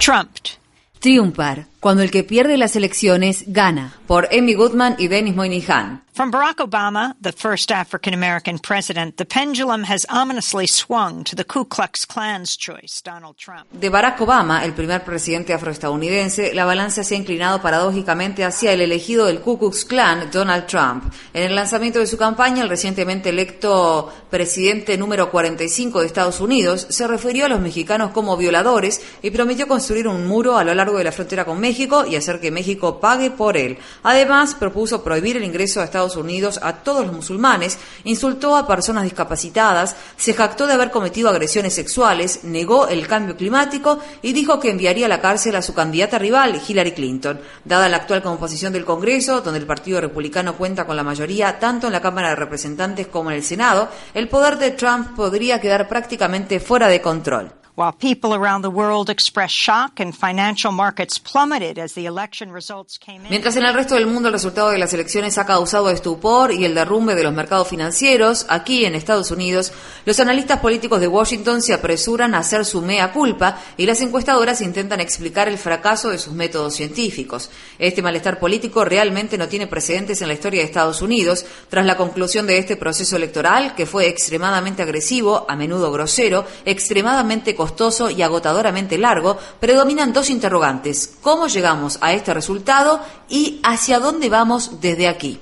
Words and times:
trumped. 0.00 0.58
Triunfar, 1.00 1.66
cuando 1.80 2.02
el 2.02 2.10
que 2.10 2.24
pierde 2.24 2.56
las 2.56 2.76
elecciones 2.76 3.44
gana. 3.46 3.94
Por 4.06 4.28
Amy 4.32 4.54
Goodman 4.54 4.96
y 4.98 5.08
Dennis 5.08 5.34
Moynihan. 5.34 6.02
From 6.12 6.32
Barack 6.32 6.56
Obama, 6.56 7.14
the 7.22 7.32
first 7.32 7.70
African 7.70 8.12
American 8.12 8.58
president, 8.58 9.16
the 9.16 9.24
pendulum 9.24 9.84
has 9.84 10.04
ominously 10.10 10.66
swung 10.66 11.24
to 11.24 11.36
the 11.36 11.44
Ku 11.44 11.64
Klux 11.64 12.04
Klan's 12.04 12.56
choice, 12.56 13.00
Donald 13.02 13.36
Trump. 13.38 13.70
De 13.72 13.88
Barack 13.88 14.18
Obama, 14.18 14.64
el 14.64 14.74
primer 14.74 15.02
presidente 15.04 15.54
afroestadounidense, 15.54 16.52
la 16.52 16.66
balanza 16.66 17.04
se 17.04 17.14
ha 17.14 17.18
inclinado 17.18 17.62
paradójicamente 17.62 18.44
hacia 18.44 18.72
el 18.72 18.82
elegido 18.82 19.26
del 19.26 19.40
Ku 19.40 19.56
Klux 19.58 19.84
Klan, 19.84 20.30
Donald 20.30 20.66
Trump. 20.66 21.04
En 21.32 21.44
el 21.44 21.54
lanzamiento 21.54 22.00
de 22.00 22.06
su 22.06 22.18
campaña, 22.18 22.64
el 22.64 22.68
recientemente 22.68 23.30
electo 23.30 24.12
presidente 24.28 24.98
número 24.98 25.30
45 25.30 26.00
de 26.00 26.06
Estados 26.06 26.40
Unidos 26.40 26.86
se 26.90 27.06
refirió 27.06 27.46
a 27.46 27.48
los 27.48 27.60
mexicanos 27.60 28.10
como 28.10 28.36
violadores 28.36 29.00
y 29.22 29.30
prometió 29.30 29.68
construir 29.68 30.08
un 30.08 30.26
muro 30.26 30.58
a 30.58 30.64
lo 30.64 30.74
largo 30.74 30.98
de 30.98 31.04
la 31.04 31.12
frontera 31.12 31.44
con 31.44 31.60
México 31.60 31.69
y 32.06 32.16
hacer 32.16 32.40
que 32.40 32.50
México 32.50 33.00
pague 33.00 33.30
por 33.30 33.56
él. 33.56 33.78
Además, 34.02 34.54
propuso 34.54 35.02
prohibir 35.02 35.36
el 35.36 35.44
ingreso 35.44 35.80
a 35.80 35.84
Estados 35.84 36.16
Unidos 36.16 36.58
a 36.62 36.74
todos 36.76 37.06
los 37.06 37.14
musulmanes, 37.14 37.78
insultó 38.04 38.56
a 38.56 38.66
personas 38.66 39.04
discapacitadas, 39.04 39.96
se 40.16 40.34
jactó 40.34 40.66
de 40.66 40.74
haber 40.74 40.90
cometido 40.90 41.28
agresiones 41.28 41.74
sexuales, 41.74 42.44
negó 42.44 42.88
el 42.88 43.06
cambio 43.06 43.36
climático 43.36 43.98
y 44.22 44.32
dijo 44.32 44.58
que 44.58 44.70
enviaría 44.70 45.06
a 45.06 45.08
la 45.08 45.20
cárcel 45.20 45.56
a 45.56 45.62
su 45.62 45.74
candidata 45.74 46.18
rival, 46.18 46.60
Hillary 46.66 46.92
Clinton. 46.92 47.40
Dada 47.64 47.88
la 47.88 47.98
actual 47.98 48.22
composición 48.22 48.72
del 48.72 48.84
Congreso, 48.84 49.40
donde 49.40 49.60
el 49.60 49.66
Partido 49.66 50.00
Republicano 50.00 50.56
cuenta 50.56 50.86
con 50.86 50.96
la 50.96 51.04
mayoría 51.04 51.58
tanto 51.58 51.86
en 51.86 51.92
la 51.92 52.02
Cámara 52.02 52.30
de 52.30 52.36
Representantes 52.36 53.06
como 53.06 53.30
en 53.30 53.36
el 53.36 53.44
Senado, 53.44 53.88
el 54.14 54.28
poder 54.28 54.58
de 54.58 54.72
Trump 54.72 55.14
podría 55.16 55.60
quedar 55.60 55.88
prácticamente 55.88 56.60
fuera 56.60 56.88
de 56.88 57.00
control. 57.00 57.59
While 57.80 57.96
people 57.96 58.34
around 58.34 58.60
the 58.60 58.68
world 58.68 59.08
expressed 59.08 59.54
shock 59.54 60.00
and 60.00 60.14
financial 60.14 60.70
markets 60.70 61.18
plummeted 61.18 61.78
as 61.78 61.94
the 61.94 62.04
election 62.04 62.52
results 62.52 62.98
came 62.98 63.24
in. 63.24 63.30
Mientras 63.30 63.56
en 63.56 63.64
el 63.64 63.72
resto 63.72 63.94
del 63.94 64.06
mundo 64.06 64.28
el 64.28 64.34
resultado 64.34 64.68
de 64.68 64.76
las 64.76 64.92
elecciones 64.92 65.38
ha 65.38 65.46
causado 65.46 65.88
estupor 65.88 66.52
y 66.52 66.66
el 66.66 66.74
derrumbe 66.74 67.14
de 67.14 67.22
los 67.22 67.32
mercados 67.32 67.68
financieros, 67.68 68.44
aquí 68.50 68.84
en 68.84 68.94
Estados 68.94 69.30
Unidos, 69.30 69.72
los 70.04 70.20
analistas 70.20 70.60
políticos 70.60 71.00
de 71.00 71.08
Washington 71.08 71.62
se 71.62 71.72
apresuran 71.72 72.34
a 72.34 72.40
hacer 72.40 72.66
su 72.66 72.82
mea 72.82 73.12
culpa 73.14 73.58
y 73.78 73.86
las 73.86 74.02
encuestadoras 74.02 74.60
intentan 74.60 75.00
explicar 75.00 75.48
el 75.48 75.56
fracaso 75.56 76.10
de 76.10 76.18
sus 76.18 76.34
métodos 76.34 76.74
científicos. 76.74 77.48
Este 77.78 78.02
malestar 78.02 78.38
político 78.38 78.84
realmente 78.84 79.38
no 79.38 79.48
tiene 79.48 79.66
precedentes 79.66 80.20
en 80.20 80.28
la 80.28 80.34
historia 80.34 80.60
de 80.60 80.66
Estados 80.66 81.00
Unidos 81.00 81.46
tras 81.70 81.86
la 81.86 81.96
conclusión 81.96 82.46
de 82.46 82.58
este 82.58 82.76
proceso 82.76 83.16
electoral 83.16 83.74
que 83.74 83.86
fue 83.86 84.06
extremadamente 84.06 84.82
agresivo, 84.82 85.46
a 85.48 85.56
menudo 85.56 85.90
grosero, 85.90 86.44
extremadamente 86.66 87.54
costoso 87.54 87.69
costoso 87.70 88.10
y 88.10 88.22
agotadoramente 88.22 88.98
largo, 88.98 89.38
predominan 89.60 90.12
dos 90.12 90.28
interrogantes. 90.28 91.16
¿Cómo 91.20 91.46
llegamos 91.46 91.98
a 92.00 92.12
este 92.12 92.34
resultado 92.34 93.00
y 93.28 93.60
hacia 93.62 94.00
dónde 94.00 94.28
vamos 94.28 94.80
desde 94.80 95.08
aquí? 95.08 95.40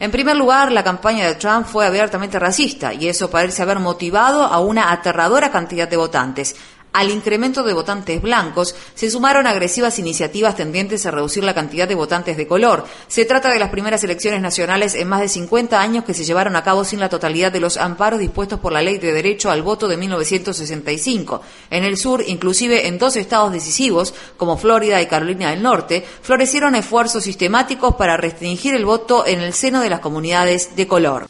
En 0.00 0.10
primer 0.10 0.36
lugar, 0.36 0.72
la 0.72 0.82
campaña 0.82 1.26
de 1.26 1.36
Trump 1.36 1.66
fue 1.66 1.86
abiertamente 1.86 2.38
racista 2.38 2.92
y 2.92 3.06
eso 3.06 3.30
parece 3.30 3.62
haber 3.62 3.78
motivado 3.78 4.42
a 4.42 4.58
una 4.58 4.90
aterradora 4.90 5.52
cantidad 5.52 5.86
de 5.86 5.96
votantes. 5.96 6.56
Al 6.92 7.10
incremento 7.10 7.62
de 7.62 7.72
votantes 7.72 8.20
blancos 8.20 8.74
se 8.94 9.10
sumaron 9.10 9.46
agresivas 9.46 10.00
iniciativas 10.00 10.56
tendientes 10.56 11.06
a 11.06 11.12
reducir 11.12 11.44
la 11.44 11.54
cantidad 11.54 11.86
de 11.86 11.94
votantes 11.94 12.36
de 12.36 12.48
color. 12.48 12.84
Se 13.06 13.24
trata 13.24 13.48
de 13.48 13.60
las 13.60 13.70
primeras 13.70 14.02
elecciones 14.02 14.40
nacionales 14.40 14.96
en 14.96 15.08
más 15.08 15.20
de 15.20 15.28
50 15.28 15.80
años 15.80 16.04
que 16.04 16.14
se 16.14 16.24
llevaron 16.24 16.56
a 16.56 16.64
cabo 16.64 16.84
sin 16.84 16.98
la 16.98 17.08
totalidad 17.08 17.52
de 17.52 17.60
los 17.60 17.76
amparos 17.76 18.18
dispuestos 18.18 18.58
por 18.58 18.72
la 18.72 18.82
Ley 18.82 18.98
de 18.98 19.12
Derecho 19.12 19.52
al 19.52 19.62
Voto 19.62 19.86
de 19.86 19.96
1965. 19.96 21.42
En 21.70 21.84
el 21.84 21.96
sur, 21.96 22.24
inclusive 22.26 22.88
en 22.88 22.98
dos 22.98 23.14
estados 23.14 23.52
decisivos, 23.52 24.12
como 24.36 24.56
Florida 24.56 25.00
y 25.00 25.06
Carolina 25.06 25.50
del 25.50 25.62
Norte, 25.62 26.04
florecieron 26.22 26.74
esfuerzos 26.74 27.22
sistemáticos 27.22 27.94
para 27.94 28.16
restringir 28.16 28.74
el 28.74 28.84
voto 28.84 29.24
en 29.26 29.40
el 29.40 29.54
seno 29.54 29.80
de 29.80 29.90
las 29.90 30.00
comunidades 30.00 30.74
de 30.74 30.88
color. 30.88 31.28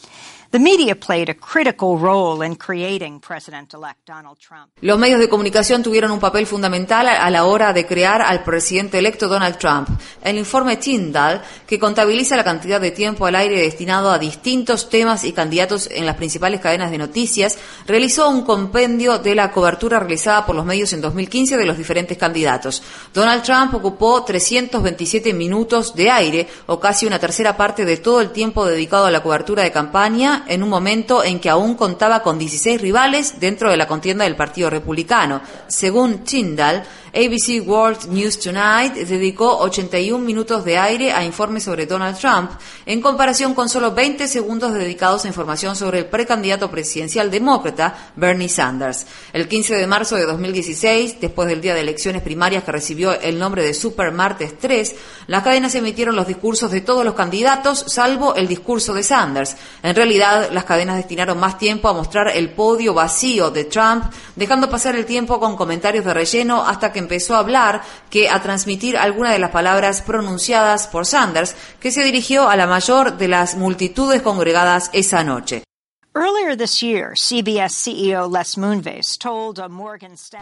Los 4.80 4.98
medios 4.98 5.20
de 5.20 5.28
comunicación 5.28 5.80
tuvieron 5.80 6.10
un 6.10 6.18
papel 6.18 6.44
fundamental 6.44 7.06
a 7.06 7.30
la 7.30 7.44
hora 7.44 7.72
de 7.72 7.86
crear 7.86 8.20
al 8.20 8.42
presidente 8.42 8.98
electo 8.98 9.28
Donald 9.28 9.58
Trump. 9.58 9.88
El 10.24 10.38
informe 10.38 10.76
Tyndall, 10.76 11.40
que 11.68 11.78
contabiliza 11.78 12.34
la 12.34 12.42
cantidad 12.42 12.80
de 12.80 12.90
tiempo 12.90 13.26
al 13.26 13.36
aire 13.36 13.60
destinado 13.60 14.10
a 14.10 14.18
distintos 14.18 14.90
temas 14.90 15.22
y 15.22 15.32
candidatos 15.32 15.88
en 15.88 16.04
las 16.04 16.16
principales 16.16 16.60
cadenas 16.60 16.90
de 16.90 16.98
noticias, 16.98 17.56
realizó 17.86 18.28
un 18.28 18.42
compendio 18.42 19.20
de 19.20 19.36
la 19.36 19.52
cobertura 19.52 20.00
realizada 20.00 20.46
por 20.46 20.56
los 20.56 20.66
medios 20.66 20.92
en 20.92 21.00
2015 21.00 21.58
de 21.58 21.66
los 21.66 21.78
diferentes 21.78 22.18
candidatos. 22.18 22.82
Donald 23.14 23.44
Trump 23.44 23.72
ocupó 23.74 24.24
327 24.24 25.32
minutos 25.32 25.94
de 25.94 26.10
aire, 26.10 26.48
o 26.66 26.80
casi 26.80 27.06
una 27.06 27.20
tercera 27.20 27.56
parte 27.56 27.84
de 27.84 27.98
todo 27.98 28.20
el 28.20 28.30
tiempo 28.30 28.66
dedicado 28.66 29.06
a 29.06 29.12
la 29.12 29.22
cobertura 29.22 29.62
de 29.62 29.70
campaña 29.70 30.38
en 30.48 30.62
un 30.62 30.68
momento 30.68 31.24
en 31.24 31.40
que 31.40 31.50
aún 31.50 31.74
contaba 31.74 32.22
con 32.22 32.38
16 32.38 32.80
rivales 32.80 33.40
dentro 33.40 33.70
de 33.70 33.76
la 33.76 33.86
contienda 33.86 34.24
del 34.24 34.36
Partido 34.36 34.70
Republicano. 34.70 35.40
Según 35.66 36.24
Tyndall, 36.24 36.82
ABC 37.12 37.66
World 37.66 38.06
News 38.08 38.38
Tonight 38.38 38.94
dedicó 38.94 39.58
81 39.58 40.24
minutos 40.24 40.64
de 40.64 40.78
aire 40.78 41.12
a 41.12 41.24
informes 41.24 41.64
sobre 41.64 41.86
Donald 41.86 42.16
Trump, 42.16 42.52
en 42.86 43.00
comparación 43.00 43.52
con 43.52 43.68
solo 43.68 43.92
20 43.92 44.28
segundos 44.28 44.72
dedicados 44.72 45.24
a 45.24 45.28
información 45.28 45.74
sobre 45.74 45.98
el 45.98 46.06
precandidato 46.06 46.70
presidencial 46.70 47.28
demócrata 47.28 48.12
Bernie 48.14 48.48
Sanders. 48.48 49.06
El 49.32 49.48
15 49.48 49.74
de 49.74 49.86
marzo 49.88 50.14
de 50.14 50.24
2016, 50.24 51.20
después 51.20 51.48
del 51.48 51.60
día 51.60 51.74
de 51.74 51.80
elecciones 51.80 52.22
primarias 52.22 52.62
que 52.62 52.72
recibió 52.72 53.12
el 53.20 53.40
nombre 53.40 53.64
de 53.64 53.74
Super 53.74 54.12
Martes 54.12 54.56
3, 54.56 54.94
las 55.26 55.42
cadenas 55.42 55.74
emitieron 55.74 56.14
los 56.14 56.28
discursos 56.28 56.70
de 56.70 56.80
todos 56.80 57.04
los 57.04 57.14
candidatos, 57.14 57.84
salvo 57.88 58.36
el 58.36 58.46
discurso 58.46 58.94
de 58.94 59.02
Sanders. 59.02 59.56
En 59.82 59.96
realidad, 59.96 60.50
las 60.52 60.64
cadenas 60.64 60.96
destinaron 60.96 61.40
más 61.40 61.58
tiempo 61.58 61.88
a 61.88 61.92
mostrar 61.92 62.28
el 62.28 62.50
podio 62.50 62.94
vacío 62.94 63.50
de 63.50 63.64
Trump, 63.64 64.04
dejando 64.36 64.70
pasar 64.70 64.94
el 64.94 65.06
tiempo 65.06 65.40
con 65.40 65.56
comentarios 65.56 66.04
de 66.04 66.14
relleno 66.14 66.62
hasta 66.62 66.92
que 66.92 66.99
empezó 67.00 67.34
a 67.34 67.40
hablar 67.40 67.82
que 68.08 68.30
a 68.30 68.40
transmitir 68.40 68.96
algunas 68.96 69.32
de 69.32 69.40
las 69.40 69.50
palabras 69.50 70.00
pronunciadas 70.02 70.86
por 70.86 71.04
Sanders, 71.04 71.56
que 71.80 71.90
se 71.90 72.04
dirigió 72.04 72.48
a 72.48 72.56
la 72.56 72.66
mayor 72.66 73.18
de 73.18 73.28
las 73.28 73.56
multitudes 73.56 74.22
congregadas 74.22 74.90
esa 74.92 75.24
noche. 75.24 75.64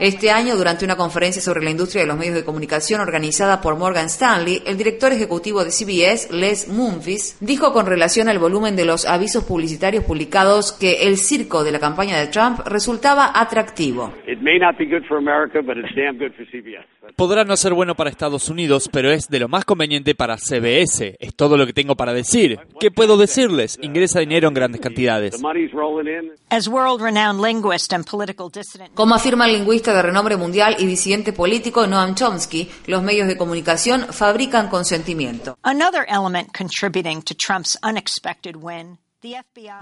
Este 0.01 0.31
año, 0.31 0.57
durante 0.57 0.87
una 0.87 0.97
conferencia 0.97 1.43
sobre 1.43 1.63
la 1.63 1.69
industria 1.69 2.01
de 2.01 2.09
los 2.09 2.17
medios 2.17 2.37
de 2.37 2.45
comunicación 2.45 3.03
organizada 3.03 3.61
por 3.61 3.77
Morgan 3.77 4.07
Stanley, 4.07 4.63
el 4.67 4.79
director 4.79 5.13
ejecutivo 5.13 5.65
de 5.65 5.71
CBS, 5.71 6.33
Les 6.33 6.69
Moonves, 6.69 7.37
dijo 7.43 7.75
con 7.75 7.85
relación 7.85 8.31
al 8.31 8.39
volumen 8.39 8.77
de 8.77 8.87
los 8.87 9.07
avisos 9.07 9.45
publicitarios 9.45 10.05
publicados 10.05 10.73
que 10.73 11.07
el 11.07 11.19
circo 11.19 11.63
de 11.65 11.73
la 11.73 11.81
campaña 11.81 12.19
de 12.19 12.29
Trump 12.29 12.61
resultaba 12.67 13.31
atractivo. 13.35 14.15
Podrá 17.17 17.45
no 17.45 17.57
ser 17.57 17.75
bueno 17.75 17.95
para 17.95 18.11
Estados 18.11 18.49
Unidos, 18.49 18.89
pero 18.93 19.11
es 19.11 19.29
de 19.29 19.39
lo 19.39 19.49
más 19.49 19.65
conveniente 19.65 20.15
para 20.15 20.37
CBS. 20.37 21.17
Es 21.19 21.35
todo 21.35 21.57
lo 21.57 21.67
que 21.67 21.73
tengo 21.73 21.97
para 21.97 22.13
decir. 22.13 22.59
¿Qué 22.81 22.91
puedo 22.91 23.17
decirles? 23.17 23.79
Ingresa 23.83 24.21
dinero 24.21 24.49
en 24.49 24.55
grandes 24.55 24.81
cantidades. 24.81 25.41
Como 28.95 29.15
afirma 29.15 29.47
el 29.47 29.53
lingüista 29.53 29.95
de 29.95 30.03
renombre 30.03 30.37
mundial 30.37 30.77
y 30.79 30.87
disidente 30.87 31.33
político 31.33 31.87
Noam 31.87 32.15
Chomsky, 32.15 32.69
los 32.87 33.03
medios 33.03 33.29
de 33.29 33.37
comunicación 33.37 34.07
fabrican 34.11 34.69
consentimiento. 34.69 35.57
Another 35.63 36.05
element 36.09 36.49
contributing 36.57 37.23
to 37.23 37.35
Trump's 37.35 37.79
unexpected 37.83 38.57
win 38.57 38.99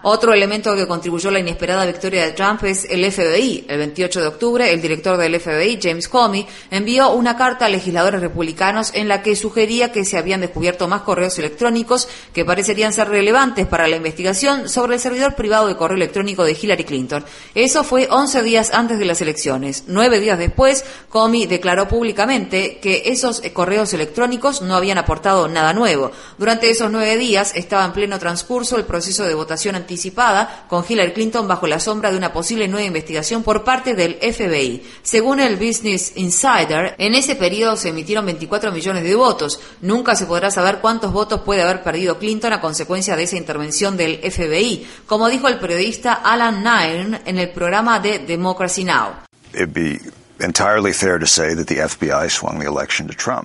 otro 0.02 0.32
elemento 0.32 0.74
que 0.74 0.86
contribuyó 0.86 1.28
a 1.28 1.32
la 1.32 1.41
inesperada 1.41 1.84
victoria 1.84 2.24
de 2.24 2.33
Trump 2.33 2.65
es 2.65 2.86
el 2.88 3.04
FBI. 3.12 3.66
El 3.68 3.78
28 3.80 4.22
de 4.22 4.27
octubre, 4.28 4.72
el 4.72 4.80
director 4.80 5.18
del 5.18 5.38
FBI, 5.38 5.78
James 5.83 6.09
Comey, 6.09 6.47
envió 6.71 7.10
una 7.10 7.36
carta 7.36 7.66
a 7.66 7.68
legisladores 7.68 8.22
republicanos 8.22 8.92
en 8.94 9.09
la 9.09 9.22
que 9.22 9.36
sugería 9.36 9.92
que 9.92 10.06
se 10.06 10.16
habían 10.16 10.41
descubierto 10.41 10.88
más 10.88 11.03
correos 11.03 11.38
electrónicos 11.38 12.09
que 12.33 12.47
parecerían 12.47 12.94
ser 12.94 13.10
relevantes 13.10 13.66
para 13.66 13.86
la 13.88 13.97
investigación 13.97 14.71
sobre 14.71 14.94
el 14.94 15.00
servidor 15.00 15.34
privado 15.34 15.68
de 15.68 15.77
correo 15.77 15.98
electrónico 15.98 16.42
de 16.42 16.56
Hillary 16.59 16.84
Clinton. 16.84 17.22
Eso 17.54 17.84
fue 17.84 18.09
11 18.10 18.42
días 18.42 18.71
antes 18.72 18.98
de 18.98 19.04
las 19.04 19.21
elecciones. 19.21 19.84
Nueve 19.86 20.18
días 20.18 20.38
después, 20.38 20.83
Comey 21.10 21.44
declaró 21.44 21.88
públicamente 21.88 22.78
que 22.78 23.03
esos 23.04 23.42
correos 23.53 23.92
electrónicos 23.92 24.62
no 24.62 24.77
habían 24.77 24.97
aportado 24.97 25.47
nada 25.47 25.74
nuevo. 25.74 26.10
Durante 26.38 26.71
esos 26.71 26.91
nueve 26.91 27.18
días 27.18 27.53
estaba 27.54 27.84
en 27.84 27.92
pleno 27.92 28.18
transcurso 28.18 28.78
el 28.78 28.84
proceso 28.84 29.25
de 29.26 29.34
votación 29.34 29.74
anticipada, 29.74 30.66
con 30.68 30.84
Hillary 30.88 31.12
Clinton 31.12 31.48
bajo 31.48 31.66
la 31.66 31.80
sombra 31.80 32.10
de 32.10 32.16
una 32.16 32.32
posible 32.32 32.68
nueva 32.68 32.86
investigación 32.86 33.42
por 33.42 33.64
parte 33.64 33.94
del 33.94 34.14
FBI. 34.14 34.82
Según 35.02 35.40
el 35.40 35.56
Business 35.56 36.12
Insider, 36.16 36.94
en 36.98 37.14
ese 37.14 37.36
periodo 37.36 37.76
se 37.76 37.90
emitieron 37.90 38.26
24 38.26 38.72
millones 38.72 39.04
de 39.04 39.14
votos. 39.14 39.60
Nunca 39.80 40.16
se 40.16 40.26
podrá 40.26 40.50
saber 40.50 40.78
cuántos 40.78 41.12
votos 41.12 41.40
puede 41.42 41.62
haber 41.62 41.82
perdido 41.82 42.18
Clinton 42.18 42.52
a 42.52 42.60
consecuencia 42.60 43.16
de 43.16 43.24
esa 43.24 43.36
intervención 43.36 43.96
del 43.96 44.18
FBI, 44.18 44.86
como 45.06 45.28
dijo 45.28 45.48
el 45.48 45.58
periodista 45.58 46.14
Alan 46.14 46.62
Nairn 46.62 47.20
en 47.24 47.38
el 47.38 47.50
programa 47.50 48.00
de 48.00 48.20
Democracy 48.20 48.84
Now! 48.84 49.26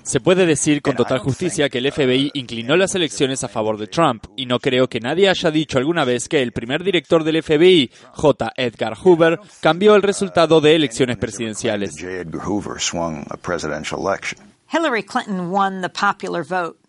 Se 0.03 0.19
puede 0.19 0.45
decir 0.45 0.81
con 0.81 0.95
total 0.95 1.19
justicia 1.19 1.69
que 1.69 1.77
el 1.77 1.91
FBI 1.91 2.31
inclinó 2.33 2.75
las 2.75 2.95
elecciones 2.95 3.43
a 3.43 3.47
favor 3.47 3.77
de 3.77 3.87
Trump 3.87 4.25
y 4.35 4.45
no 4.45 4.59
creo 4.59 4.89
que 4.89 4.99
nadie 4.99 5.29
haya 5.29 5.51
dicho 5.51 5.77
alguna 5.77 6.03
vez 6.03 6.27
que 6.27 6.41
el 6.41 6.51
primer 6.51 6.83
director 6.83 7.23
del 7.23 7.41
FBI, 7.41 7.91
J. 8.13 8.53
Edgar 8.57 8.97
Hoover, 8.97 9.39
cambió 9.61 9.95
el 9.95 10.01
resultado 10.01 10.59
de 10.59 10.75
elecciones 10.75 11.17
presidenciales. 11.17 11.95
Hillary 14.73 15.03
Clinton 15.03 15.51
won 15.51 15.81
the 15.81 15.89
popular 15.89 16.43
vote 16.43 16.80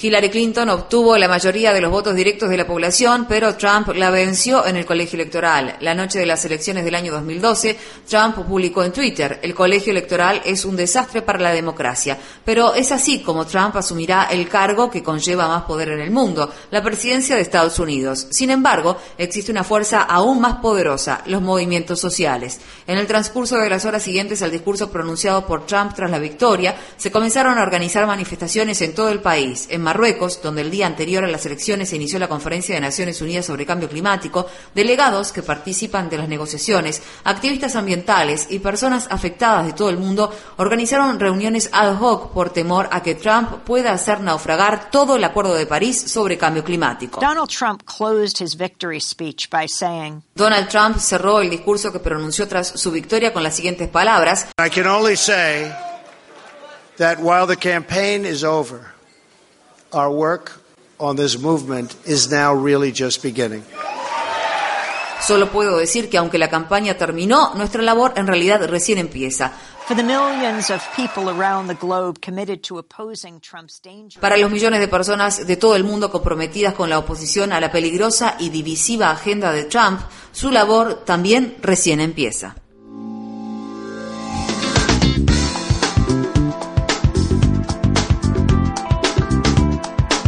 Hillary 0.00 0.30
Clinton 0.30 0.68
obtuvo 0.70 1.16
la 1.16 1.28
mayoría 1.28 1.72
de 1.72 1.80
los 1.80 1.90
votos 1.90 2.14
directos 2.14 2.48
de 2.48 2.56
la 2.56 2.66
población, 2.66 3.26
pero 3.28 3.54
Trump 3.56 3.88
la 3.94 4.10
venció 4.10 4.66
en 4.66 4.76
el 4.76 4.86
colegio 4.86 5.16
electoral. 5.16 5.76
La 5.80 5.94
noche 5.94 6.18
de 6.18 6.26
las 6.26 6.44
elecciones 6.44 6.84
del 6.84 6.94
año 6.94 7.12
2012, 7.12 7.76
Trump 8.08 8.36
publicó 8.46 8.82
en 8.82 8.92
Twitter, 8.92 9.38
el 9.42 9.54
colegio 9.54 9.92
electoral 9.92 10.42
es 10.44 10.64
un 10.64 10.74
desastre 10.76 11.22
para 11.22 11.38
la 11.38 11.52
democracia, 11.52 12.18
pero 12.44 12.74
es 12.74 12.90
así 12.92 13.22
como 13.22 13.46
Trump 13.46 13.76
asumirá 13.76 14.24
el 14.24 14.48
cargo 14.48 14.90
que 14.90 15.02
conlleva 15.02 15.48
más 15.48 15.62
poder 15.64 15.90
en 15.90 16.00
el 16.00 16.10
mundo, 16.10 16.52
la 16.70 16.82
presidencia 16.82 17.36
de 17.36 17.42
Estados 17.42 17.78
Unidos. 17.78 18.26
Sin 18.30 18.50
embargo, 18.50 18.96
existe 19.18 19.52
una 19.52 19.64
fuerza 19.64 20.02
aún 20.02 20.40
más 20.40 20.56
poderosa, 20.56 21.22
los 21.26 21.42
movimientos 21.42 22.00
sociales. 22.00 22.60
En 22.86 22.98
el 22.98 23.06
transcurso 23.06 23.58
de 23.58 23.70
las 23.70 23.84
horas 23.84 24.02
siguientes 24.02 24.42
al 24.42 24.50
discurso 24.50 24.90
pronunciado 24.90 25.46
por 25.46 25.66
Trump 25.66 25.94
tras 25.94 26.10
la 26.10 26.18
victoria, 26.18 26.76
se 26.96 27.12
comenzaron 27.12 27.58
a 27.58 27.62
organizar 27.62 28.06
manifestaciones 28.06 28.55
en 28.56 28.94
todo 28.94 29.10
el 29.10 29.20
país. 29.20 29.66
En 29.68 29.82
Marruecos, 29.82 30.40
donde 30.42 30.62
el 30.62 30.70
día 30.70 30.86
anterior 30.86 31.22
a 31.24 31.28
las 31.28 31.44
elecciones 31.44 31.90
se 31.90 31.96
inició 31.96 32.18
la 32.18 32.26
Conferencia 32.28 32.74
de 32.74 32.80
Naciones 32.80 33.20
Unidas 33.20 33.44
sobre 33.44 33.66
Cambio 33.66 33.88
Climático, 33.88 34.46
delegados 34.74 35.30
que 35.30 35.42
participan 35.42 36.08
de 36.08 36.16
las 36.16 36.28
negociaciones, 36.28 37.02
activistas 37.24 37.76
ambientales 37.76 38.46
y 38.48 38.60
personas 38.60 39.08
afectadas 39.10 39.66
de 39.66 39.74
todo 39.74 39.90
el 39.90 39.98
mundo 39.98 40.32
organizaron 40.56 41.20
reuniones 41.20 41.68
ad 41.72 42.00
hoc 42.00 42.32
por 42.32 42.48
temor 42.48 42.88
a 42.92 43.02
que 43.02 43.14
Trump 43.14 43.62
pueda 43.64 43.92
hacer 43.92 44.20
naufragar 44.20 44.90
todo 44.90 45.16
el 45.16 45.24
Acuerdo 45.24 45.52
de 45.52 45.66
París 45.66 46.00
sobre 46.00 46.38
cambio 46.38 46.64
climático. 46.64 47.20
Donald 47.20 47.50
Trump 47.50 47.82
closed 47.84 48.40
his 48.40 48.56
victory 48.56 49.00
speech 49.00 49.50
by 49.50 49.66
saying, 49.68 50.22
Donald 50.34 50.68
Trump 50.68 50.96
cerró 50.96 51.42
el 51.42 51.50
discurso 51.50 51.92
que 51.92 51.98
pronunció 51.98 52.48
tras 52.48 52.68
su 52.68 52.90
victoria 52.90 53.34
con 53.34 53.42
las 53.42 53.54
siguientes 53.54 53.88
palabras. 53.88 54.46
I 54.58 54.70
can 54.70 54.86
only 54.86 55.16
say 55.16 55.70
that 56.98 57.18
while 57.20 57.46
the 57.46 57.56
campaign 57.56 58.24
is 58.24 58.44
over, 58.44 58.92
our 59.92 60.10
work 60.10 60.60
on 60.98 61.16
this 61.16 61.38
movement 61.38 61.96
is 62.04 62.30
now 62.30 62.54
really 62.54 62.92
just 62.92 63.22
beginning. 63.22 63.62
Solo 65.20 65.50
puedo 65.50 65.78
decir 65.78 66.08
que 66.08 66.18
aunque 66.18 66.38
la 66.38 66.48
campaña 66.48 66.96
terminó, 66.96 67.54
nuestra 67.54 67.82
labor 67.82 68.12
en 68.16 68.26
realidad 68.26 68.64
recién 68.68 68.98
empieza. 68.98 69.52
Para 74.20 74.36
los 74.36 74.50
millones 74.50 74.80
de 74.80 74.88
personas 74.88 75.46
de 75.46 75.56
todo 75.56 75.76
el 75.76 75.84
mundo 75.84 76.10
comprometidas 76.10 76.74
con 76.74 76.90
la 76.90 76.98
oposición 76.98 77.52
a 77.52 77.60
la 77.60 77.70
peligrosa 77.70 78.36
y 78.38 78.50
divisiva 78.50 79.10
agenda 79.10 79.52
de 79.52 79.64
Trump, 79.64 80.00
su 80.32 80.50
labor 80.50 81.04
también 81.04 81.56
recién 81.62 82.00
empieza. 82.00 82.56